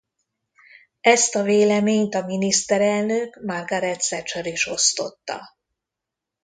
Ezt 1.01 1.35
a 1.35 1.43
véleményt 1.43 2.15
a 2.15 2.25
miniszterelnök 2.25 3.41
Margaret 3.45 3.99
Thatcher 4.07 4.45
is 4.45 4.67
osztotta. 4.67 5.43